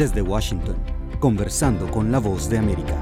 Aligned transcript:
Desde 0.00 0.22
Washington, 0.22 0.76
conversando 1.18 1.90
con 1.90 2.10
la 2.10 2.20
voz 2.20 2.48
de 2.48 2.56
América. 2.56 2.94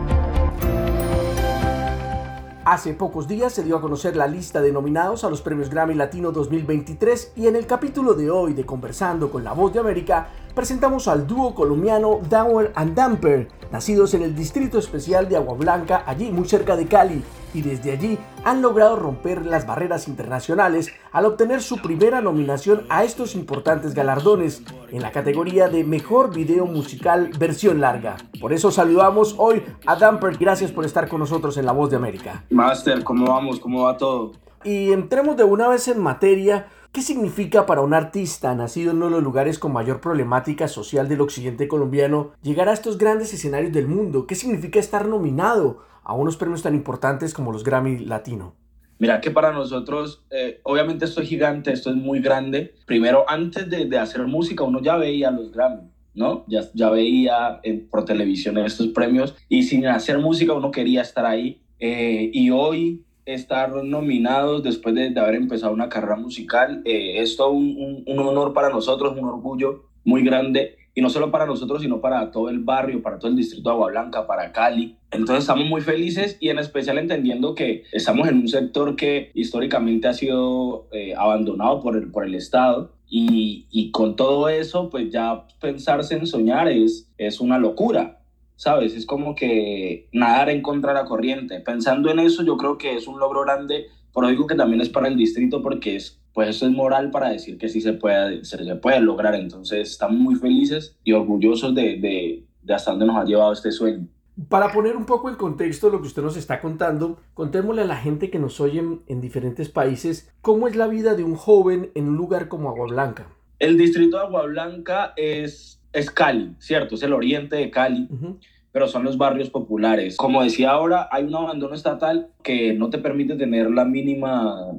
Hace 2.65 2.93
pocos 2.93 3.29
días 3.29 3.53
se 3.53 3.63
dio 3.63 3.77
a 3.77 3.81
conocer 3.81 4.17
la 4.17 4.27
lista 4.27 4.61
de 4.61 4.73
nominados 4.73 5.23
a 5.23 5.31
los 5.31 5.41
premios 5.41 5.71
Grammy 5.71 5.95
Latino 5.95 6.33
2023 6.33 7.35
y 7.37 7.47
en 7.47 7.55
el 7.55 7.69
capítulo 7.69 8.15
de 8.15 8.33
hoy 8.33 8.53
de 8.53 8.67
Conversando 8.67 9.31
con 9.31 9.45
la 9.45 9.53
Voz 9.53 9.73
de 9.73 9.79
América 9.79 10.29
presentamos 10.59 11.07
al 11.07 11.25
dúo 11.25 11.55
colombiano 11.55 12.19
Dower 12.29 12.73
and 12.75 12.97
Damper, 12.97 13.47
nacidos 13.71 14.15
en 14.15 14.23
el 14.23 14.35
Distrito 14.35 14.81
Especial 14.81 15.29
de 15.29 15.37
Agua 15.37 15.55
Blanca, 15.55 16.03
allí 16.05 16.33
muy 16.33 16.49
cerca 16.49 16.75
de 16.75 16.89
Cali, 16.89 17.23
y 17.55 17.63
desde 17.63 17.93
allí 17.93 18.19
han 18.43 18.61
logrado 18.61 18.97
romper 18.97 19.47
las 19.47 19.69
barreras 19.69 20.09
internacionales 20.09 20.91
al 21.13 21.27
obtener 21.27 21.63
su 21.63 21.77
primera 21.77 22.21
nominación 22.21 22.83
a 22.89 23.05
estos 23.05 23.37
importantes 23.37 23.95
galardones 23.95 24.65
en 24.91 25.01
la 25.01 25.13
categoría 25.13 25.69
de 25.69 25.85
Mejor 25.85 26.35
Video 26.35 26.67
Musical 26.67 27.31
Versión 27.39 27.81
Larga. 27.81 28.17
Por 28.41 28.53
eso 28.53 28.73
saludamos 28.73 29.37
hoy 29.39 29.63
a 29.87 29.95
Damper, 29.95 30.39
gracias 30.39 30.73
por 30.73 30.85
estar 30.85 31.09
con 31.09 31.21
nosotros 31.21 31.57
en 31.57 31.67
La 31.67 31.73
Voz 31.73 31.91
de 31.91 31.99
América. 31.99 32.43
Master, 32.51 33.05
¿cómo 33.05 33.27
vamos? 33.27 33.61
¿Cómo 33.61 33.85
va 33.85 33.97
todo? 33.97 34.33
Y 34.65 34.91
entremos 34.91 35.37
de 35.37 35.45
una 35.45 35.69
vez 35.69 35.87
en 35.87 36.01
materia. 36.03 36.67
¿Qué 36.99 37.03
significa 37.03 37.65
para 37.65 37.83
un 37.83 37.95
artista 37.95 38.53
nacido 38.57 38.91
en 38.91 38.97
uno 38.97 39.05
de 39.07 39.13
los 39.13 39.23
lugares 39.23 39.61
con 39.61 39.73
mayor 39.73 40.01
problemática 40.01 40.67
social 40.67 41.07
del 41.09 41.21
occidente 41.21 41.69
colombiano 41.69 42.33
llegar 42.43 42.69
a 42.69 42.73
estos 42.73 42.99
grandes 42.99 43.33
escenarios 43.33 43.73
del 43.73 43.87
mundo? 43.87 44.27
¿Qué 44.27 44.35
significa 44.35 44.81
estar 44.81 45.07
nominado 45.07 45.79
a 46.03 46.15
unos 46.15 46.37
premios 46.37 46.63
tan 46.63 46.75
importantes 46.75 47.35
como 47.35 47.53
los 47.53 47.63
Grammy 47.63 48.01
Latino? 48.01 48.57
Mira 48.99 49.21
que 49.21 49.31
para 49.31 49.53
nosotros, 49.53 50.25
eh, 50.31 50.59
obviamente 50.65 51.05
esto 51.05 51.23
es 51.23 51.29
gigante, 51.29 51.73
esto 51.73 51.91
es 51.91 51.95
muy 51.95 52.19
grande. 52.19 52.75
Primero, 52.85 53.25
antes 53.29 53.71
de, 53.71 53.85
de 53.85 53.97
hacer 53.97 54.27
música, 54.27 54.65
uno 54.65 54.83
ya 54.83 54.97
veía 54.97 55.31
los 55.31 55.53
Grammy. 55.53 55.93
¿no? 56.15 56.45
Ya, 56.49 56.63
ya 56.75 56.91
veía 56.91 57.61
por 57.93 58.07
televisión 58.07 58.59
estos 58.59 58.89
premios 58.89 59.37
y 59.49 59.63
sin 59.63 59.87
hacer 59.87 60.19
música 60.19 60.53
uno 60.53 60.73
quería 60.73 61.03
estar 61.03 61.25
ahí. 61.25 61.63
Eh, 61.79 62.33
y 62.35 62.51
hoy 62.51 63.05
estar 63.35 63.85
nominados 63.85 64.63
después 64.63 64.95
de, 64.95 65.13
haber 65.19 65.35
empezado 65.35 65.73
una 65.73 65.89
carrera 65.89 66.17
musical. 66.17 66.83
Eh, 66.85 67.21
es 67.21 67.37
todo 67.37 67.51
un, 67.51 67.77
un, 67.77 68.05
un, 68.07 68.27
honor 68.27 68.55
para 68.55 68.71
nosotros, 68.71 69.17
un 69.17 69.25
orgullo 69.25 69.85
muy 70.05 70.23
grande. 70.25 70.77
Y 70.95 71.01
no 71.01 71.11
solo 71.11 71.31
para 71.31 71.47
nosotros, 71.47 71.83
sino 71.83 72.01
para 72.01 72.33
todo 72.33 72.49
el 72.49 72.59
barrio, 72.59 73.03
para 73.03 73.19
todo 73.19 73.31
el 73.31 73.37
distrito 73.37 73.69
de 73.69 73.75
Agua 73.75 73.91
Blanca, 73.91 74.27
para 74.27 74.51
Cali. 74.51 74.97
Entonces 75.13 75.45
estamos 75.45 75.67
muy 75.67 75.81
felices 75.81 76.37
y 76.41 76.49
en 76.49 76.59
especial 76.59 76.99
entendiendo 76.99 77.55
que 77.55 77.85
estamos 77.93 78.27
en 78.29 78.39
un 78.39 78.49
sector 78.49 78.97
que 78.97 79.31
históricamente 79.35 80.09
ha 80.09 80.15
sido 80.15 80.89
eh, 80.91 81.15
abandonado 81.17 81.81
por 81.81 81.97
el, 81.97 82.11
por 82.11 82.25
el 82.25 82.35
Estado. 82.35 82.93
Y, 83.11 83.67
y, 83.71 83.91
con 83.91 84.17
todo 84.17 84.51
eso, 84.51 84.91
pues 84.91 85.11
ya 85.11 85.47
pensarse 85.61 86.15
en 86.15 86.27
soñar 86.27 86.69
es, 86.69 87.11
es 87.17 87.41
una 87.41 87.59
locura, 87.59 88.18
¿sabes? 88.59 88.95
Es 88.95 89.07
como 89.07 89.37
que 89.37 90.09
nadar 90.13 90.51
en 90.51 90.63
contra 90.63 90.93
de 90.93 90.99
la 91.01 91.07
corriente. 91.07 91.61
Pensando 91.61 92.11
en 92.11 92.19
eso, 92.19 92.43
yo 92.43 92.57
creo 92.57 92.77
que 92.77 92.97
es 92.97 93.07
un 93.07 93.21
logro 93.21 93.43
grande, 93.43 93.87
pero 94.13 94.29
digo 94.29 94.49
que 94.49 94.57
también 94.57 94.81
es 94.81 94.89
para 94.89 95.07
el 95.07 95.17
distrito 95.17 95.63
porque 95.63 95.97
es 95.97 96.21
pues 96.35 96.51
eso 96.51 96.67
es 96.67 96.73
moral 96.73 97.11
para 97.11 97.31
decir 97.31 97.59
que 97.59 97.69
sí 97.69 97.81
se 97.81 97.95
puede, 97.95 98.45
se, 98.45 98.59
puede 98.77 99.01
lograr. 99.01 99.35
Entonces 99.35 99.91
estamos 99.91 100.19
muy 100.19 100.35
felices 100.35 100.97
y 101.03 101.13
orgullosos 101.13 101.75
de, 101.75 101.99
de, 101.99 102.45
de 102.63 102.75
hasta 102.75 102.91
dónde 102.91 103.07
nos 103.07 103.17
ha 103.17 103.25
llevado 103.25 103.53
este 103.53 103.73
sueño. 103.73 104.07
Para 104.49 104.73
poner 104.73 104.97
un 104.97 105.05
poco 105.05 105.29
en 105.29 105.37
contexto 105.37 105.91
lo 105.91 106.01
que 106.01 106.07
usted 106.09 106.23
nos 106.23 106.37
está 106.37 106.61
contando, 106.61 107.19
contémosle 107.35 107.83
a 107.83 107.87
la 107.87 107.97
gente 107.97 108.31
que 108.31 108.39
nos 108.39 108.61
oye 108.61 108.83
en 109.07 109.21
diferentes 109.21 109.69
países 109.69 110.33
cómo 110.41 110.69
es 110.69 110.77
la 110.77 110.87
vida 110.87 111.15
de 111.15 111.25
un 111.25 111.35
joven 111.35 111.91
en 111.95 112.09
un 112.09 112.17
lugar 112.17 112.49
como 112.49 112.69
Agua 112.69 112.87
Blanca. 112.87 113.38
El 113.59 113.77
distrito 113.77 114.19
de 114.19 114.25
Agua 114.25 114.47
Blanca 114.47 115.13
es, 115.17 115.81
es 115.93 116.11
Cali, 116.11 116.55
¿cierto? 116.59 116.95
Es 116.95 117.03
el 117.03 117.13
oriente 117.13 117.57
de 117.57 117.71
Cali. 117.71 118.07
Uh 118.11 118.17
-huh 118.17 118.39
pero 118.71 118.87
son 118.87 119.03
los 119.03 119.17
barrios 119.19 119.51
populares. 119.51 120.17
Como 120.17 120.43
decía 120.43 120.71
ahora, 120.71 121.09
hay 121.11 121.25
un 121.25 121.35
abandono 121.35 121.75
estatal 121.75 122.29
que 122.45 122.75
no 122.75 122.91
te 122.91 122.99
permite 122.99 123.35
tener 123.35 123.71
la 123.71 123.85
mínima 123.85 124.73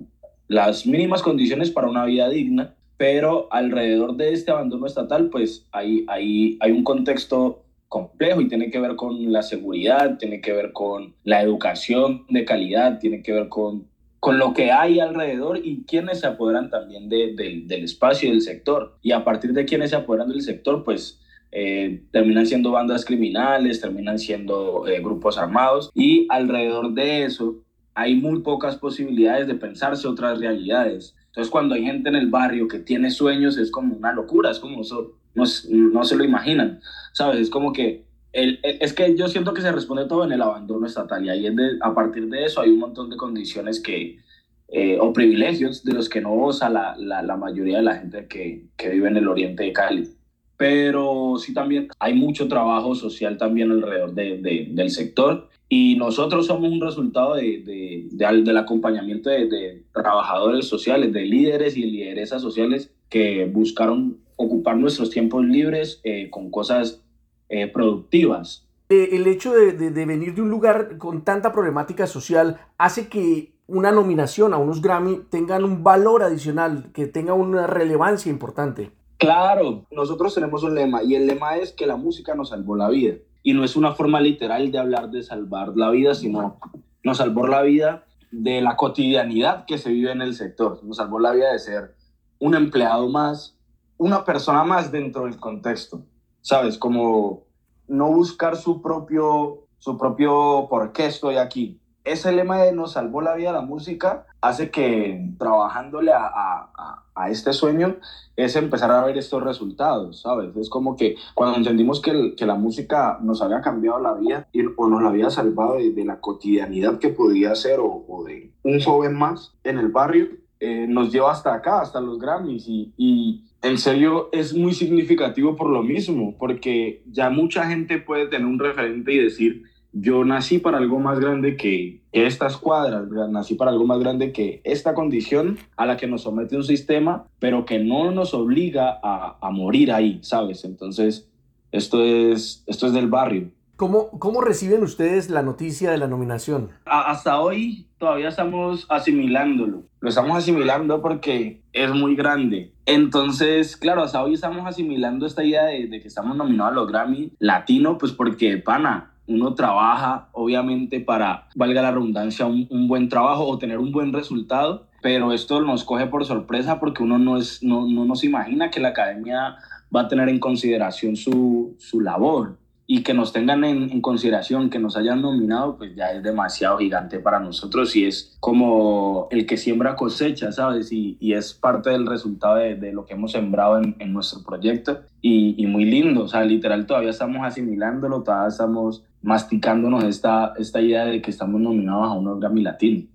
las 0.50 0.85
mínimas 0.85 1.22
condiciones 1.22 1.69
para 1.69 1.88
una 1.88 2.06
vida 2.06 2.28
digna, 2.28 2.75
pero 2.97 3.47
alrededor 3.51 4.16
de 4.16 4.34
este 4.34 4.51
abandono 4.51 4.88
estatal, 4.88 5.29
pues 5.29 5.68
hay, 5.72 6.06
hay, 6.07 6.57
hay 6.59 6.72
un 6.72 6.84
contexto 6.84 7.63
complejo 7.88 8.41
y 8.41 8.47
tiene 8.47 8.72
que 8.72 8.79
ver 8.79 8.95
con 8.95 9.31
la 9.31 9.44
seguridad, 9.44 10.18
tiene 10.18 10.41
que 10.41 10.51
ver 10.51 10.73
con 10.73 11.13
la 11.23 11.41
educación 11.41 12.25
de 12.29 12.45
calidad, 12.45 13.00
tiene 13.00 13.22
que 13.22 13.31
ver 13.31 13.47
con, 13.47 13.88
con 14.19 14.38
lo 14.38 14.53
que 14.53 14.72
hay 14.72 15.00
alrededor 15.00 15.59
y 15.63 15.84
quienes 15.84 16.19
se 16.19 16.28
apoderan 16.28 16.69
también 16.69 17.09
de, 17.09 17.34
de, 17.35 17.63
del 17.66 17.84
espacio 17.84 18.28
y 18.28 18.31
del 18.31 18.41
sector. 18.41 18.97
Y 19.02 19.12
a 19.12 19.24
partir 19.24 19.53
de 19.53 19.66
quienes 19.66 19.91
se 19.91 19.96
apoderan 19.96 20.30
del 20.30 20.41
sector, 20.41 20.84
pues 20.84 21.19
eh, 21.52 22.03
terminan 22.12 22.46
siendo 22.46 22.72
bandas 22.72 23.06
criminales, 23.06 23.81
terminan 23.81 24.19
siendo 24.19 24.88
eh, 24.88 25.00
grupos 25.00 25.38
armados 25.38 25.90
y 25.96 26.28
alrededor 26.30 26.94
de 26.94 27.24
eso 27.24 27.63
hay 27.96 28.16
muy 28.16 28.40
pocas 28.41 28.78
posibilidades 28.78 29.47
de 29.47 29.56
pensarse 29.56 30.07
otras 30.07 30.40
realidades. 30.40 31.16
Entonces, 31.28 31.51
cuando 31.51 31.75
hay 31.75 31.84
gente 31.84 32.07
en 32.07 32.16
el 32.16 32.28
barrio 32.28 32.68
que 32.68 32.80
tiene 32.80 33.12
sueños, 33.12 33.57
es 33.57 33.72
como 33.72 33.96
una 33.96 34.13
locura, 34.13 34.51
es 34.51 34.59
como 34.59 34.81
eso, 34.81 35.16
no, 35.36 35.44
no 35.69 36.03
se 36.06 36.16
lo 36.16 36.24
imaginan, 36.24 36.80
¿sabes? 37.12 37.41
Es 37.41 37.50
como 37.50 37.74
que, 37.74 38.06
es 38.31 38.94
que 38.94 39.16
yo 39.16 39.28
siento 39.28 39.53
que 39.53 39.62
se 39.62 39.72
responde 39.72 40.06
todo 40.06 40.23
en 40.23 40.31
el 40.31 40.41
abandono 40.41 40.85
estatal 40.85 41.25
y 41.25 41.47
a 41.81 41.94
partir 41.94 42.28
de 42.28 42.45
eso 42.45 42.62
hay 42.62 42.69
un 42.69 42.79
montón 42.79 43.09
de 43.09 43.17
condiciones 43.17 43.79
que, 43.79 44.19
eh, 44.67 44.97
o 45.00 45.12
privilegios 45.13 45.84
de 45.84 45.94
los 45.94 46.09
que 46.09 46.22
no 46.22 46.35
goza 46.35 46.69
la, 46.69 46.95
la, 46.97 47.38
mayoría 47.38 47.78
de 47.78 47.84
la 47.84 47.95
gente 47.95 48.28
que, 48.28 48.66
que 48.78 48.89
vive 48.89 49.07
en 49.07 49.18
el 49.18 49.28
oriente 49.28 49.63
de 49.63 49.73
Cali. 49.73 50.09
Pero 50.57 51.38
sí 51.39 51.53
también 51.53 51.88
hay 52.00 52.13
mucho 52.13 52.47
trabajo 52.47 52.94
social 52.94 53.38
también 53.38 53.72
alrededor 53.72 54.13
de, 54.13 54.38
de, 54.38 54.68
del 54.72 54.89
sector 54.91 55.50
y 55.69 55.95
nosotros 55.95 56.47
somos 56.47 56.72
un 56.72 56.81
resultado 56.81 57.35
de 57.35 58.07
del 58.12 58.57
acompañamiento 58.57 59.29
de, 59.29 59.84
trabajadores 59.94 60.68
sociales, 60.68 61.13
de 61.13 61.25
líderes 61.25 61.78
y 61.78 61.84
lideresas 61.84 62.41
sociales 62.41 62.91
que 63.07 63.45
buscaron 63.45 64.18
ocupar 64.35 64.78
nuestros 64.78 65.09
tiempos 65.09 65.45
libres 65.45 66.00
eh, 66.03 66.29
con 66.29 66.50
cosas 66.50 67.03
eh, 67.49 67.67
productivas. 67.67 68.65
Eh, 68.89 69.09
el 69.11 69.27
hecho 69.27 69.53
de, 69.53 69.71
venir 69.91 70.33
de 70.33 70.41
un 70.41 70.49
lugar 70.49 70.97
con 70.97 71.23
tanta 71.23 71.51
problemática 71.51 72.07
social 72.07 72.59
hace 72.77 73.07
que 73.07 73.51
una 73.67 73.91
nominación 73.91 74.53
a 74.53 74.57
unos 74.57 74.81
Grammy 74.81 75.21
tengan 75.29 75.63
un 75.63 75.83
valor 75.83 76.23
adicional, 76.23 76.91
que 76.93 77.05
tenga 77.05 77.33
una 77.33 77.67
relevancia 77.67 78.31
importante. 78.31 78.91
Claro, 79.17 79.85
nosotros 79.91 80.33
tenemos 80.33 80.63
un 80.63 80.73
lema 80.73 81.03
y 81.03 81.13
el 81.13 81.27
lema 81.27 81.57
es 81.57 81.71
que 81.73 81.85
la 81.85 81.97
música 81.97 82.33
nos 82.33 82.49
salvó 82.49 82.75
la 82.75 82.89
vida 82.89 83.15
y 83.43 83.53
no 83.53 83.63
es 83.63 83.75
una 83.75 83.93
forma 83.93 84.21
literal 84.21 84.71
de 84.71 84.79
hablar 84.79 85.09
de 85.09 85.21
salvar 85.21 85.75
la 85.75 85.91
vida, 85.91 86.15
sino 86.15 86.57
nos 87.03 87.17
salvó 87.17 87.45
la 87.45 87.61
vida 87.61 88.05
de 88.31 88.61
la 88.61 88.75
cotidianidad 88.75 89.65
que 89.65 89.77
se 89.77 89.91
vive 89.91 90.11
en 90.11 90.21
el 90.21 90.35
sector, 90.35 90.83
nos 90.83 90.97
salvó 90.97 91.19
la 91.19 91.31
vida 91.31 91.51
de 91.51 91.59
ser 91.59 91.95
un 92.39 92.55
empleado 92.55 93.09
más, 93.09 93.57
una 93.97 94.23
persona 94.23 94.63
más 94.63 94.91
dentro 94.91 95.25
del 95.25 95.38
contexto, 95.38 96.03
¿sabes? 96.41 96.77
Como 96.77 97.44
no 97.88 98.11
buscar 98.11 98.55
su 98.55 98.81
propio, 98.81 99.66
su 99.79 99.97
propio 99.97 100.67
por 100.69 100.91
qué 100.91 101.07
estoy 101.07 101.38
aquí. 101.38 101.79
Ese 102.03 102.31
lema 102.31 102.61
de 102.61 102.72
nos 102.72 102.94
salvó 102.94 103.22
la 103.22 103.35
vida 103.35 103.51
la 103.51 103.61
música 103.61 104.25
hace 104.41 104.72
que 104.72 105.33
trabajándole 105.38 106.13
a, 106.13 106.25
a, 106.25 107.03
a, 107.13 107.29
este 107.29 107.51
sueño 107.51 107.97
es 108.38 108.55
empezar 108.55 108.89
a 108.89 109.03
ver 109.03 109.17
estos 109.17 109.44
resultados, 109.44 110.22
¿sabes? 110.22 110.55
Es 110.55 110.69
como 110.69 110.95
que 110.95 111.17
cuando 111.35 111.57
entendimos 111.57 112.01
que, 112.01 112.11
el, 112.11 112.35
que 112.35 112.45
la 112.45 112.56
música 112.56 113.19
nos 113.21 113.41
había 113.41 113.59
cambiado 113.61 114.00
la 114.00 114.13
vida 114.13 114.47
y, 114.53 114.61
o 114.77 114.88
nos 114.88 115.03
la 115.03 115.09
había 115.09 115.29
salvado 115.29 115.75
de, 115.75 115.91
de 115.91 116.06
la 116.06 116.21
cotidianidad 116.21 117.00
que 117.00 117.09
podía 117.09 117.53
ser 117.56 117.79
o, 117.79 118.06
o, 118.07 118.23
de 118.23 118.53
un 118.63 118.81
joven 118.81 119.16
más 119.16 119.53
en 119.66 119.77
el 119.77 119.89
barrio, 119.89 120.29
eh, 120.59 120.85
nos 120.87 121.11
lleva 121.11 121.31
hasta 121.31 121.53
acá, 121.53 121.81
hasta 121.81 122.01
los 122.01 122.19
Grammys 122.19 122.67
y, 122.67 122.93
y 122.97 123.43
en 123.61 123.77
serio 123.77 124.29
es 124.31 124.53
muy 124.53 124.73
significativo 124.73 125.56
por 125.56 125.69
lo 125.69 125.83
mismo, 125.83 126.35
porque 126.38 127.03
ya 127.07 127.29
mucha 127.29 127.65
gente 127.67 127.97
puede 127.97 128.27
tener 128.27 128.45
un 128.45 128.59
referente 128.59 129.13
y 129.13 129.19
decir, 129.19 129.63
yo 129.91 130.23
nací 130.23 130.59
para 130.59 130.77
algo 130.77 131.00
más 131.00 131.19
grande 131.19 131.57
que, 131.57 132.01
estas 132.11 132.57
cuadras, 132.57 133.07
nací 133.29 133.56
para 133.56 133.71
algo 133.71 133.85
más 133.85 134.00
grande 134.00 134.31
que 134.31 134.61
esta 134.63 134.94
condición 134.94 135.57
a 135.77 135.85
la 135.85 135.95
que 135.95 136.07
nos 136.07 136.23
somete 136.23 136.56
un 136.56 136.63
sistema, 136.63 137.25
pero 137.39 137.65
que 137.65 137.79
no 137.79 138.12
nos 138.12 138.33
obliga 138.33 139.00
a, 139.03 139.38
a 139.39 139.51
morir 139.51 139.91
ahí, 139.91 140.19
¿sabes? 140.23 140.65
Entonces, 140.65 141.29
esto 141.71 142.03
es, 142.03 142.63
esto 142.65 142.88
es 142.88 142.94
del 142.94 143.07
barrio. 143.07 143.51
¿Cómo, 143.79 144.09
¿Cómo 144.19 144.41
reciben 144.41 144.83
ustedes 144.83 145.29
la 145.29 145.41
noticia 145.41 145.89
de 145.89 145.97
la 145.97 146.07
nominación? 146.07 146.69
Hasta 146.83 147.39
hoy 147.39 147.87
todavía 147.97 148.27
estamos 148.27 148.85
asimilándolo. 148.89 149.83
Lo 150.01 150.09
estamos 150.09 150.37
asimilando 150.37 151.01
porque 151.01 151.61
es 151.71 151.89
muy 151.89 152.17
grande. 152.17 152.73
Entonces, 152.85 153.77
claro, 153.77 154.03
hasta 154.03 154.21
hoy 154.21 154.33
estamos 154.33 154.67
asimilando 154.67 155.25
esta 155.25 155.45
idea 155.45 155.63
de, 155.63 155.87
de 155.87 156.01
que 156.01 156.09
estamos 156.09 156.35
nominados 156.35 156.73
a 156.73 156.75
los 156.75 156.89
Grammy 156.89 157.31
Latino, 157.39 157.97
pues 157.97 158.11
porque, 158.11 158.57
pana, 158.57 159.13
uno 159.27 159.53
trabaja 159.53 160.27
obviamente 160.33 160.99
para, 160.99 161.47
valga 161.55 161.81
la 161.81 161.91
redundancia, 161.91 162.47
un, 162.47 162.67
un, 162.69 162.89
buen 162.89 163.07
trabajo 163.07 163.47
o 163.47 163.59
tener 163.59 163.77
un 163.77 163.93
buen 163.93 164.11
resultado, 164.11 164.89
pero 165.01 165.31
esto 165.31 165.61
nos 165.61 165.85
coge 165.85 166.07
por 166.07 166.25
sorpresa 166.25 166.81
porque 166.81 167.01
uno 167.01 167.17
no, 167.17 167.37
es, 167.37 167.63
no, 167.63 167.87
no 167.87 168.03
nos 168.03 168.25
imagina 168.25 168.71
que 168.71 168.81
la 168.81 168.89
academia 168.89 169.55
va 169.95 170.01
a 170.01 170.07
tener 170.09 170.27
en 170.27 170.39
consideración 170.39 171.15
su, 171.15 171.77
su 171.79 172.01
labor 172.01 172.57
y 172.91 173.03
que 173.03 173.13
nos 173.13 173.31
tengan 173.31 173.63
en, 173.65 174.01
consideración, 174.01 174.71
que 174.71 174.80
nos 174.80 174.97
hayan 174.97 175.21
nominado, 175.21 175.77
pues 175.77 175.95
ya 175.95 176.12
es 176.12 176.24
demasiado 176.24 176.80
gigante 176.80 177.19
para 177.19 177.39
nosotros 177.39 177.95
y 177.95 178.07
es 178.07 178.36
como 178.39 179.27
el 179.30 179.45
que 179.45 179.57
siembra 179.57 179.95
cosecha, 179.95 180.51
¿sabes? 180.51 180.91
Y, 180.91 181.15
y 181.19 181.33
es 181.33 181.53
parte 181.53 181.91
del 181.91 182.07
resultado 182.07 182.56
de, 182.56 182.74
de, 182.77 182.91
lo 182.91 183.06
que 183.06 183.13
hemos 183.13 183.33
sembrado 183.33 183.77
en, 183.77 183.95
en 184.00 184.12
nuestro 184.12 184.41
proyecto 184.41 185.01
y, 185.21 185.53
y, 185.63 185.68
muy 185.68 185.86
lindo, 185.86 186.24
o 186.24 186.27
sea, 186.27 186.44
literal 186.44 186.88
todavía 186.88 187.12
estamos 187.12 187.45
asimilándolo, 187.45 188.24
todavía 188.24 188.47
estamos 188.47 189.03
masticándonos 189.21 190.03
esta, 190.06 190.53
esta 190.57 190.81
idea 190.81 191.06
de 191.06 191.21
que 191.21 191.30
estamos 191.30 191.62
nominados 191.62 192.07
a 192.07 192.13
un 192.13 192.39
Grammy 192.39 192.63
Latino. 192.63 193.06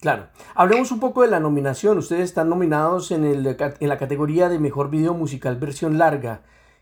Claro. 0.00 0.28
Hablemos 0.54 0.92
un 0.92 1.00
poco 1.00 1.20
de 1.20 1.28
la 1.28 1.40
nominación. 1.40 1.98
Ustedes 1.98 2.22
están 2.22 2.48
nominados 2.48 3.10
en, 3.10 3.26
el, 3.26 3.46
en 3.46 3.88
la 3.90 3.98
categoría 3.98 4.48
de 4.48 4.58
Mejor 4.58 4.88
Video 4.88 5.12
Musical 5.12 5.56
Versión 5.56 5.98
Larga. 5.98 6.40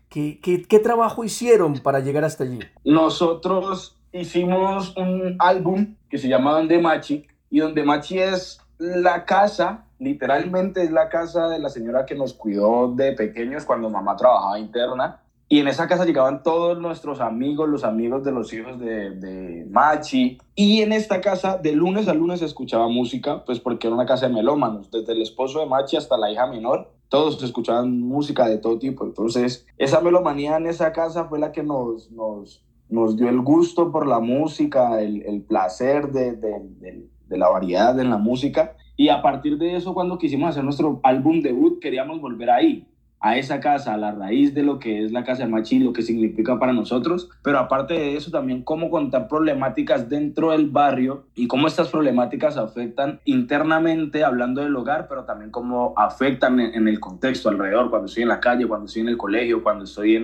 ¿Qué, 0.09 0.39
qué, 0.41 0.63
qué 0.63 0.79
trabajo 0.79 1.23
hicieron 1.23 1.79
para 1.79 1.99
llegar 1.99 2.25
hasta 2.25 2.43
allí? 2.43 2.59
Nosotros 2.83 3.95
hicimos 4.11 4.97
un 4.97 5.35
álbum 5.37 5.95
que 6.09 6.17
se 6.17 6.27
llama 6.27 6.53
Donde 6.53 6.79
Machi 6.79 7.27
y 7.51 7.59
Donde 7.59 7.83
Machi 7.83 8.17
es 8.17 8.59
la 8.79 9.25
casa, 9.25 9.85
literalmente 9.99 10.83
es 10.83 10.91
la 10.91 11.09
casa 11.09 11.47
de 11.49 11.59
la 11.59 11.69
señora 11.69 12.07
que 12.07 12.15
nos 12.15 12.33
cuidó 12.33 12.91
de 12.95 13.11
pequeños 13.11 13.65
cuando 13.65 13.89
mamá 13.89 14.15
trabajaba 14.15 14.57
interna. 14.57 15.21
Y 15.51 15.59
en 15.59 15.67
esa 15.67 15.87
casa 15.87 16.05
llegaban 16.05 16.43
todos 16.43 16.79
nuestros 16.79 17.19
amigos, 17.21 17.69
los 17.69 17.83
amigos 17.83 18.23
de 18.23 18.31
los 18.31 18.53
hijos 18.53 18.79
de, 18.79 19.11
de, 19.11 19.65
Machi. 19.69 20.39
Y 20.55 20.81
en 20.81 20.93
esta 20.93 21.21
casa, 21.21 21.57
de 21.57 21.71
lunes 21.73 22.07
a 22.07 22.13
lunes, 22.13 22.43
escuchaba 22.43 22.87
música, 22.87 23.43
pues 23.45 23.59
porque 23.59 23.87
era 23.87 23.95
una 23.95 24.05
casa 24.05 24.27
de 24.27 24.33
melómanos, 24.33 24.91
desde 24.91 25.13
el 25.13 25.23
esposo 25.23 25.59
de 25.59 25.65
Machi 25.65 25.97
hasta 25.97 26.17
la 26.17 26.31
hija 26.31 26.45
menor 26.45 26.98
todos 27.09 27.41
escuchaban 27.43 27.99
música 27.99 28.47
de 28.47 28.57
todo 28.57 28.79
tipo. 28.79 29.03
Entonces, 29.03 29.65
esa 29.77 30.01
melomanía 30.01 30.57
en 30.57 30.67
esa 30.67 30.93
casa 30.93 31.25
fue 31.25 31.39
la 31.39 31.51
que 31.51 31.63
nos, 31.63 32.11
nos, 32.11 32.63
nos 32.87 33.17
dio 33.17 33.29
el 33.29 33.41
gusto 33.41 33.91
por 33.91 34.07
la 34.07 34.19
música, 34.19 35.01
el, 35.01 35.23
el 35.23 35.41
placer 35.41 36.11
de, 36.11 36.33
de, 36.33 36.59
de, 36.79 37.07
de, 37.27 37.37
la 37.37 37.49
variedad 37.49 37.99
en 37.99 38.09
la 38.09 38.17
música. 38.17 38.75
Y 38.95 39.09
a 39.09 39.21
partir 39.21 39.57
de 39.57 39.75
eso, 39.75 39.93
cuando 39.93 40.17
quisimos 40.17 40.49
hacer 40.49 40.63
nuestro 40.63 40.99
álbum 41.03 41.41
debut, 41.41 41.79
queríamos 41.79 42.21
volver 42.21 42.49
ahí 42.49 42.88
a 43.21 43.37
esa 43.37 43.59
casa, 43.59 43.93
a 43.93 43.97
la 43.97 44.11
raíz 44.11 44.53
de 44.53 44.63
lo 44.63 44.79
que 44.79 45.03
es 45.03 45.11
la 45.11 45.23
casa 45.23 45.43
de 45.43 45.49
Machi, 45.49 45.79
lo 45.79 45.91
que 45.91 46.01
significa 46.01 46.57
para 46.57 46.71
nosotros, 46.71 47.29
pero 47.43 47.59
aparte 47.59 47.93
de 47.93 48.15
eso 48.15 48.31
también 48.31 48.63
cómo 48.63 48.89
contar 48.89 49.27
problemáticas 49.27 50.07
dentro 50.07 50.51
del 50.51 50.69
barrio 50.69 51.25
y 51.35 51.47
cómo 51.47 51.67
estas 51.67 51.89
problemáticas 51.89 52.55
afectan 52.57 53.19
internamente, 53.25 54.23
hablando 54.23 54.61
del 54.61 54.75
hogar, 54.75 55.07
pero 55.09 55.25
también 55.25 55.51
cómo 55.51 55.93
afectan 55.97 56.59
en, 56.59 56.87
el 56.87 56.99
contexto 56.99 57.49
alrededor, 57.49 57.89
cuando 57.89 58.05
estoy 58.07 58.23
en 58.23 58.29
la 58.29 58.39
calle, 58.39 58.67
cuando 58.67 58.85
estoy 58.85 59.01
en 59.01 59.09
el 59.09 59.17
colegio, 59.17 59.63
cuando 59.63 59.83
estoy 59.83 60.15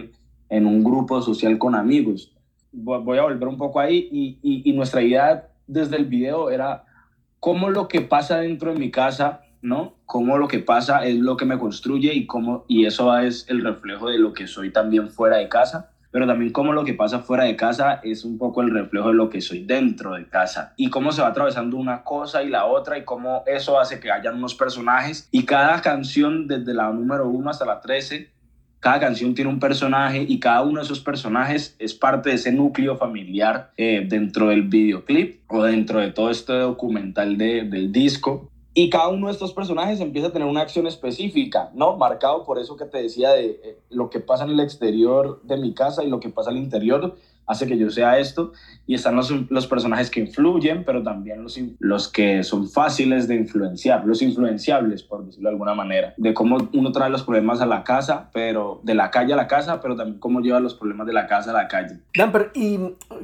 en, 0.50 0.66
un 0.66 0.84
grupo 0.84 1.22
social 1.22 1.58
con 1.58 1.76
amigos. 1.76 2.34
Voy 2.72 3.18
a 3.18 3.24
volver 3.24 3.48
un 3.48 3.58
poco 3.58 3.80
ahí 3.80 4.10
y 4.42 4.74
nuestra 4.74 5.02
idea 5.02 5.50
desde 5.68 5.98
el 5.98 6.06
video 6.06 6.50
era 6.50 6.86
cómo 7.40 7.70
lo 7.70 7.88
que 7.88 8.02
pasa 8.02 8.38
dentro 8.38 8.74
de 8.74 8.80
mi 8.80 8.90
casa 8.90 9.42
¿no? 9.66 9.96
Cómo 10.06 10.38
lo 10.38 10.48
que 10.48 10.60
pasa 10.60 11.06
es 11.06 11.16
lo 11.16 11.38
que 11.38 11.46
me 11.46 11.58
construye 11.58 12.14
y, 12.14 12.26
cómo, 12.26 12.66
y 12.68 12.86
eso 12.86 13.18
es 13.18 13.46
el 13.50 13.64
reflejo 13.64 14.10
de 14.10 14.20
lo 14.20 14.34
que 14.34 14.48
soy 14.48 14.72
también 14.72 15.10
fuera 15.10 15.38
de 15.38 15.50
casa, 15.50 15.92
pero 16.12 16.28
también 16.28 16.54
cómo 16.54 16.72
lo 16.72 16.86
que 16.86 16.94
pasa 16.94 17.20
fuera 17.20 17.44
de 17.44 17.58
casa 17.58 18.00
es 18.04 18.24
un 18.24 18.38
poco 18.38 18.62
el 18.62 18.72
reflejo 18.72 19.10
de 19.10 19.16
lo 19.16 19.30
que 19.30 19.42
soy 19.42 19.66
dentro 19.66 20.14
de 20.14 20.26
casa 20.28 20.74
y 20.78 20.90
cómo 20.90 21.12
se 21.12 21.22
va 21.22 21.28
atravesando 21.28 21.76
una 21.76 22.04
cosa 22.04 22.42
y 22.44 22.50
la 22.50 22.66
otra 22.66 22.98
y 22.98 23.04
cómo 23.04 23.44
eso 23.46 23.80
hace 23.80 24.00
que 24.00 24.12
hayan 24.12 24.36
unos 24.36 24.56
personajes 24.56 25.28
y 25.32 25.44
cada 25.44 25.82
canción 25.82 26.48
desde 26.48 26.74
la 26.74 26.90
número 26.92 27.28
1 27.28 27.50
hasta 27.50 27.66
la 27.66 27.82
13 27.82 28.34
cada 28.86 29.00
canción 29.00 29.34
tiene 29.34 29.50
un 29.50 29.60
personaje 29.60 30.24
y 30.28 30.40
cada 30.40 30.62
uno 30.62 30.80
de 30.80 30.86
esos 30.86 31.00
personajes 31.00 31.76
es 31.80 31.96
parte 31.96 32.30
de 32.30 32.36
ese 32.36 32.52
núcleo 32.52 32.96
familiar 32.98 33.72
eh, 33.78 34.06
dentro 34.08 34.50
del 34.50 34.62
videoclip 34.62 35.42
o 35.48 35.64
dentro 35.64 36.00
de 36.00 36.12
todo 36.12 36.30
este 36.30 36.54
documental 36.54 37.36
de, 37.36 37.64
del 37.64 37.92
disco. 37.92 38.52
Y 38.78 38.90
cada 38.90 39.08
uno 39.08 39.28
de 39.28 39.34
estos 39.34 39.54
personajes 39.54 40.02
empieza 40.02 40.28
a 40.28 40.32
tener 40.34 40.50
una 40.50 40.60
acción 40.60 40.86
específica, 40.86 41.72
¿no? 41.74 41.96
Marcado 41.96 42.44
por 42.44 42.60
eso 42.60 42.76
que 42.76 42.84
te 42.84 43.02
decía 43.02 43.32
de 43.32 43.62
eh, 43.64 43.80
lo 43.90 44.10
que 44.10 44.20
pasa 44.20 44.44
en 44.44 44.50
el 44.50 44.60
exterior 44.60 45.40
de 45.44 45.56
mi 45.56 45.74
casa 45.74 46.04
y 46.04 46.10
lo 46.10 46.20
que 46.20 46.28
pasa 46.28 46.50
al 46.50 46.58
interior 46.58 47.16
hace 47.48 47.68
que 47.68 47.78
yo 47.78 47.90
sea 47.90 48.20
esto. 48.20 48.54
Y 48.88 48.94
están 48.94 49.16
los, 49.16 49.32
los 49.50 49.68
personajes 49.68 50.12
que 50.12 50.20
influyen, 50.20 50.84
pero 50.86 51.02
también 51.02 51.42
los, 51.42 51.60
los 51.80 52.08
que 52.08 52.44
son 52.44 52.70
fáciles 52.70 53.28
de 53.28 53.36
influenciar, 53.36 54.06
los 54.06 54.22
influenciables, 54.22 55.02
por 55.02 55.26
decirlo 55.26 55.50
de 55.50 55.54
alguna 55.54 55.74
manera. 55.74 56.14
De 56.18 56.34
cómo 56.34 56.58
uno 56.74 56.92
trae 56.92 57.10
los 57.10 57.24
problemas 57.24 57.62
a 57.62 57.66
la 57.66 57.84
casa, 57.84 58.30
pero 58.32 58.82
de 58.84 58.94
la 58.94 59.10
calle 59.10 59.34
a 59.34 59.36
la 59.36 59.48
casa, 59.48 59.82
pero 59.82 59.96
también 59.96 60.20
cómo 60.20 60.40
lleva 60.40 60.60
los 60.60 60.76
problemas 60.76 61.08
de 61.08 61.14
la 61.14 61.26
casa 61.26 61.50
a 61.50 61.54
la 61.54 61.68
calle. 61.68 62.00
Damper, 62.16 62.52
y 62.54 62.80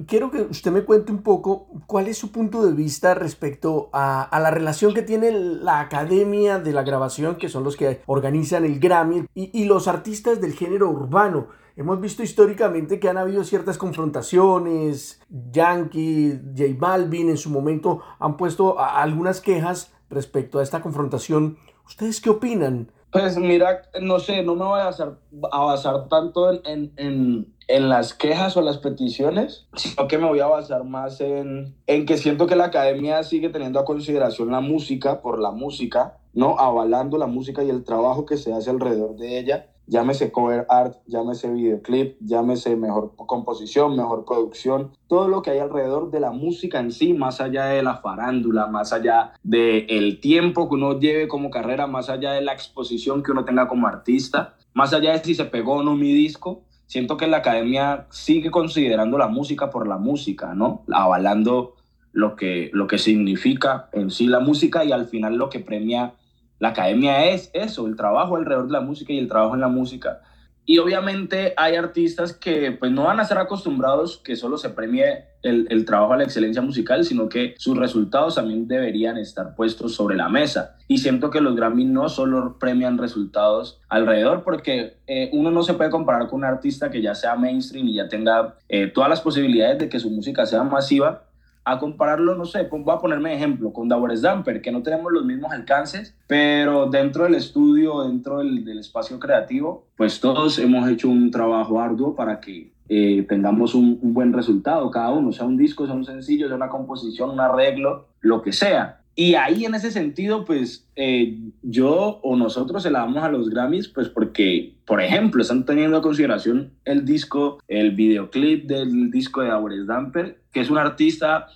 quiero 0.08 0.32
que 0.32 0.42
usted 0.42 0.72
me 0.72 0.82
cuente 0.82 1.12
un 1.12 1.22
poco 1.22 1.68
cuál 1.86 2.08
es 2.08 2.18
su 2.18 2.32
punto 2.32 2.66
de 2.66 2.74
vista 2.74 3.14
respecto 3.14 3.90
a, 3.94 4.24
a 4.24 4.40
la 4.40 4.50
relación 4.50 4.94
que 4.94 5.04
tiene 5.04 5.32
la 5.32 5.80
Academia 5.80 6.60
de 6.60 6.74
la 6.74 6.84
Grabación, 6.84 7.36
que 7.36 7.50
son 7.50 7.64
los 7.64 7.78
que 7.78 8.02
organizan 8.08 8.66
el 8.66 8.80
Grammy, 8.80 9.26
y, 9.36 9.52
y 9.54 9.66
los 9.66 9.88
artistas 9.88 10.42
del 10.42 10.54
género 10.54 10.90
urbano. 10.90 11.48
Hemos 11.78 12.02
visto 12.02 12.22
históricamente 12.22 13.00
que 13.00 13.08
han 13.08 13.18
habido 13.18 13.44
ciertas 13.44 13.78
confrontaciones. 13.78 15.22
Yankee, 15.30 16.40
J 16.58 16.76
Balvin 16.78 17.30
en 17.30 17.38
su 17.38 17.50
momento 17.50 18.02
han 18.20 18.36
puesto 18.36 18.78
algunas 18.80 19.40
quejas 19.40 19.94
respecto 20.10 20.60
a 20.60 20.64
esta 20.64 20.82
confrontación. 20.82 21.58
¿Ustedes 21.86 22.20
qué 22.20 22.30
opinan? 22.30 22.92
Pues 23.12 23.38
mira, 23.38 23.82
no 24.02 24.20
sé, 24.20 24.44
no 24.44 24.56
me 24.56 24.66
voy 24.66 24.80
a 24.80 24.86
basar, 24.86 25.18
a 25.52 25.60
basar 25.64 26.08
tanto 26.08 26.50
en, 26.66 26.94
en, 26.96 27.54
en, 27.68 27.90
las 27.90 28.14
quejas 28.14 28.56
o 28.56 28.62
las 28.62 28.78
peticiones, 28.78 29.68
sino 29.76 30.08
que 30.08 30.18
me 30.18 30.28
voy 30.28 30.40
a 30.40 30.48
basar 30.48 30.86
más 30.86 31.20
en, 31.20 31.76
en 31.88 32.06
que 32.06 32.18
siento 32.18 32.48
que 32.48 32.56
la 32.56 32.66
academia 32.66 33.24
sigue 33.24 33.50
teniendo 33.50 33.80
a 33.80 33.86
consideración 33.86 34.52
la 34.52 34.62
música 34.62 35.22
por 35.22 35.40
la 35.40 35.52
música, 35.52 36.20
¿no? 36.34 36.58
Avalando 36.58 37.18
la 37.18 37.28
música 37.28 37.64
y 37.64 37.70
el 37.70 37.84
trabajo 37.84 38.26
que 38.26 38.38
se 38.38 38.54
hace 38.54 38.70
alrededor 38.70 39.18
de 39.18 39.40
ella 39.40 39.71
llámese 39.92 40.32
cover 40.32 40.66
art, 40.70 40.96
llámese 41.06 41.52
videoclip, 41.52 42.16
llámese 42.22 42.78
mejor 42.78 43.14
composición, 43.18 43.98
mejor 43.98 44.24
producción, 44.24 44.92
todo 45.08 45.28
lo 45.28 45.42
que 45.42 45.52
hay 45.52 45.60
alrededor 45.60 46.12
de 46.12 46.22
la 46.22 46.32
música 46.32 46.80
en 46.80 46.94
sí, 46.94 47.14
más 47.14 47.42
allá 47.42 47.66
de 47.66 47.84
la 47.84 47.98
farándula, 47.98 48.68
más 48.68 48.94
allá 48.94 49.34
del 49.44 49.86
el 49.90 50.22
tiempo 50.22 50.70
que 50.70 50.76
uno 50.76 50.98
lleve 50.98 51.28
como 51.28 51.50
carrera, 51.50 51.88
más 51.88 52.10
allá 52.10 52.32
de 52.32 52.42
la 52.42 52.54
exposición 52.54 53.22
que 53.22 53.34
uno 53.34 53.44
tenga 53.44 53.68
como 53.68 53.86
artista, 53.86 54.56
más 54.74 54.94
allá 54.94 55.12
de 55.12 55.20
si 55.26 55.36
se 55.36 55.44
pegó 55.44 55.76
o 55.76 55.84
no 55.84 55.98
mi 55.98 56.14
disco, 56.14 56.62
siento 56.86 57.18
que 57.18 57.28
la 57.28 57.38
academia 57.38 58.08
sigue 58.12 58.50
considerando 58.50 59.18
la 59.18 59.28
música 59.28 59.70
por 59.70 59.90
la 59.90 59.98
música, 59.98 60.54
¿no? 60.54 60.86
Avalando 60.94 61.76
lo 62.14 62.38
que, 62.38 62.70
lo 62.72 62.88
que 62.88 62.98
significa 62.98 63.90
en 63.92 64.10
sí 64.10 64.28
la 64.28 64.40
música 64.40 64.86
y 64.86 64.94
al 64.94 65.08
final 65.08 65.36
lo 65.36 65.50
que 65.50 65.60
premia 65.60 66.14
la 66.62 66.70
academia 66.70 67.26
es 67.26 67.50
eso, 67.54 67.88
el 67.88 67.96
trabajo 67.96 68.36
alrededor 68.36 68.68
de 68.68 68.74
la 68.74 68.82
música 68.82 69.12
y 69.12 69.18
el 69.18 69.28
trabajo 69.28 69.56
en 69.56 69.62
la 69.62 69.68
música. 69.68 70.22
Y 70.64 70.78
obviamente 70.78 71.56
hay 71.58 71.76
artistas 71.76 72.34
que 72.34 72.72
pues 72.72 72.92
no 72.92 73.06
van 73.06 73.20
a 73.20 73.26
ser 73.26 73.40
acostumbrados 73.40 74.20
que 74.20 74.36
solo 74.36 74.60
se 74.60 74.70
premie 74.70 75.26
el, 75.42 75.66
el, 75.72 75.86
trabajo 75.86 76.14
a 76.14 76.18
la 76.18 76.24
excelencia 76.24 76.62
musical, 76.62 77.04
sino 77.04 77.30
que 77.30 77.56
sus 77.58 77.76
resultados 77.76 78.36
también 78.36 78.68
deberían 78.68 79.18
estar 79.18 79.56
puestos 79.56 79.96
sobre 79.96 80.16
la 80.16 80.30
mesa. 80.30 80.78
Y 80.88 81.00
siento 81.00 81.32
que 81.32 81.42
los 81.42 81.56
Grammy 81.56 81.86
no 81.86 82.10
solo 82.10 82.60
premian 82.60 83.00
resultados 83.00 83.82
alrededor, 83.90 84.44
porque 84.44 84.98
eh, 85.08 85.32
uno 85.34 85.50
no 85.50 85.64
se 85.64 85.74
puede 85.74 85.90
comparar 85.90 86.28
con 86.28 86.42
un 86.42 86.46
artista 86.46 86.92
que 86.92 87.02
ya 87.02 87.16
sea 87.16 87.36
mainstream 87.36 87.88
y 87.88 87.96
ya 87.96 88.08
tenga 88.08 88.54
eh, 88.70 88.86
todas 88.86 89.10
las 89.10 89.22
posibilidades 89.22 89.80
de 89.80 89.90
que 89.90 90.00
su 90.00 90.12
música 90.12 90.46
sea 90.46 90.62
masiva, 90.62 91.24
a 91.64 91.80
compararlo, 91.80 92.36
no 92.36 92.46
sé, 92.46 92.64
voy 92.64 92.84
a 92.88 93.00
ponerme 93.00 93.36
ejemplo 93.36 93.72
con 93.72 93.88
Dawes 93.88 94.22
Damper, 94.22 94.62
que 94.62 94.72
no 94.72 94.82
tenemos 94.82 95.12
los 95.12 95.26
mismos 95.26 95.52
alcances, 95.52 96.16
pero 96.28 96.88
dentro 96.88 97.26
del 97.26 97.36
estudio, 97.36 98.02
dentro 98.04 98.40
del, 98.40 98.66
del 98.66 98.80
espacio 98.80 99.20
creativo, 99.20 99.86
pues 99.96 100.20
todos 100.20 100.58
hemos 100.60 100.90
hecho 100.90 101.10
un 101.10 101.30
trabajo 101.30 101.80
arduo 101.80 102.16
para 102.16 102.40
que 102.40 102.72
eh, 102.90 103.26
tengamos 103.30 103.76
un, 103.76 104.00
un, 104.02 104.14
buen 104.14 104.34
resultado 104.34 104.90
cada 104.92 105.12
uno, 105.12 105.32
sea 105.32 105.46
un 105.46 105.56
disco, 105.56 105.86
sea 105.86 105.96
un 105.96 106.04
sencillo, 106.04 106.48
sea 106.48 106.58
una 106.58 106.70
composición, 106.70 107.30
un 107.30 107.40
arreglo, 107.40 108.08
lo 108.22 108.42
que 108.42 108.52
sea. 108.52 109.01
Y 109.16 109.36
ahí 109.36 109.66
en 109.66 109.76
ese 109.76 109.92
sentido, 109.92 110.46
pues 110.46 110.88
eh, 110.96 111.38
yo 111.62 112.20
o 112.24 112.36
nosotros 112.36 112.84
se 112.84 112.92
la 112.92 113.00
damos 113.00 113.24
a 113.24 113.30
los 113.30 113.50
Grammys, 113.50 113.88
pues 113.90 114.08
porque, 114.08 114.76
por 114.86 115.02
ejemplo, 115.02 115.42
están 115.42 115.66
teniendo 115.66 115.98
en 115.98 116.04
consideración 116.04 116.72
el 116.86 117.06
disco, 117.06 117.60
el 117.68 117.92
videoclip 117.92 118.68
del 118.68 119.12
disco 119.12 119.42
de 119.42 119.50
Aures 119.50 119.86
Damper, 119.86 120.42
que 120.54 120.62
es 120.62 120.70
un 120.70 120.78
artista 120.78 121.48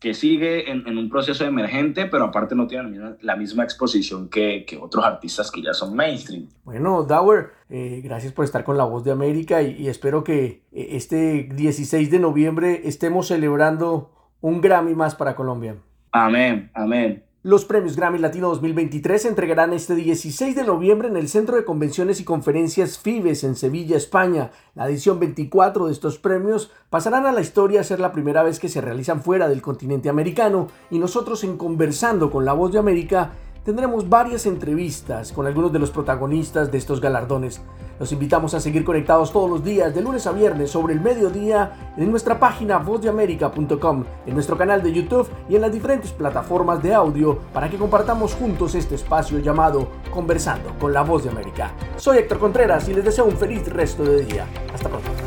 que 0.00 0.12
sigue 0.12 0.70
en, 0.70 0.98
un 0.98 1.08
proceso 1.08 1.46
emergente, 1.46 2.04
pero 2.04 2.24
aparte 2.24 2.54
no 2.54 2.66
tiene 2.66 3.16
la 3.22 3.36
misma, 3.36 3.64
exposición 3.64 4.28
que, 4.28 4.66
otros 4.78 5.02
artistas 5.02 5.50
que 5.50 5.62
ya 5.62 5.72
son 5.72 5.96
mainstream. 5.96 6.46
Bueno, 6.64 7.04
Dower, 7.04 7.52
eh, 7.70 8.02
gracias 8.04 8.34
por 8.34 8.44
estar 8.44 8.64
con 8.64 8.76
La 8.76 8.84
Voz 8.84 9.02
de 9.02 9.12
América 9.12 9.62
y, 9.62 9.82
y 9.82 9.88
espero 9.88 10.22
que 10.22 10.64
eh, 10.72 10.88
este 10.90 11.48
16 11.54 12.10
de 12.10 12.18
noviembre 12.18 12.82
estemos 12.84 13.28
celebrando 13.28 14.10
un 14.42 14.60
Grammy 14.60 14.94
más 14.94 15.14
para 15.14 15.34
Colombia. 15.36 15.76
Amén, 16.16 16.70
amén. 16.74 17.24
Los 17.42 17.64
premios 17.64 17.96
Grammy 17.96 18.20
Latino 18.20 18.48
2023 18.48 19.20
se 19.20 19.26
entregarán 19.26 19.72
este 19.72 19.96
16 19.96 20.54
de 20.54 20.62
noviembre 20.62 21.08
en 21.08 21.16
el 21.16 21.28
Centro 21.28 21.56
de 21.56 21.64
Convenciones 21.64 22.20
y 22.20 22.24
Conferencias 22.24 23.00
FIBES 23.00 23.42
en 23.42 23.56
Sevilla, 23.56 23.96
España. 23.96 24.52
La 24.76 24.88
edición 24.88 25.18
24 25.18 25.86
de 25.86 25.92
estos 25.92 26.20
premios 26.20 26.70
pasarán 26.88 27.26
a 27.26 27.32
la 27.32 27.40
historia 27.40 27.80
a 27.80 27.84
ser 27.84 27.98
la 27.98 28.12
primera 28.12 28.44
vez 28.44 28.60
que 28.60 28.68
se 28.68 28.80
realizan 28.80 29.22
fuera 29.22 29.48
del 29.48 29.60
continente 29.60 30.08
americano 30.08 30.68
y 30.88 31.00
nosotros 31.00 31.42
en 31.42 31.56
Conversando 31.56 32.30
con 32.30 32.44
la 32.44 32.52
Voz 32.52 32.70
de 32.70 32.78
América 32.78 33.32
tendremos 33.64 34.08
varias 34.08 34.46
entrevistas 34.46 35.32
con 35.32 35.46
algunos 35.46 35.72
de 35.72 35.78
los 35.78 35.90
protagonistas 35.90 36.70
de 36.70 36.78
estos 36.78 37.00
galardones. 37.00 37.60
Los 37.98 38.12
invitamos 38.12 38.54
a 38.54 38.60
seguir 38.60 38.84
conectados 38.84 39.32
todos 39.32 39.48
los 39.48 39.64
días, 39.64 39.94
de 39.94 40.02
lunes 40.02 40.26
a 40.26 40.32
viernes, 40.32 40.70
sobre 40.70 40.94
el 40.94 41.00
mediodía, 41.00 41.94
en 41.96 42.10
nuestra 42.10 42.38
página 42.38 42.78
vozdeamerica.com, 42.78 44.04
en 44.26 44.34
nuestro 44.34 44.58
canal 44.58 44.82
de 44.82 44.92
YouTube 44.92 45.28
y 45.48 45.56
en 45.56 45.62
las 45.62 45.72
diferentes 45.72 46.12
plataformas 46.12 46.82
de 46.82 46.92
audio 46.92 47.38
para 47.52 47.70
que 47.70 47.78
compartamos 47.78 48.34
juntos 48.34 48.74
este 48.74 48.96
espacio 48.96 49.38
llamado 49.38 49.88
Conversando 50.12 50.76
con 50.78 50.92
la 50.92 51.02
Voz 51.02 51.24
de 51.24 51.30
América. 51.30 51.72
Soy 51.96 52.18
Héctor 52.18 52.38
Contreras 52.38 52.88
y 52.88 52.94
les 52.94 53.04
deseo 53.04 53.24
un 53.24 53.36
feliz 53.36 53.66
resto 53.68 54.02
de 54.02 54.24
día. 54.24 54.46
Hasta 54.74 54.88
pronto. 54.88 55.23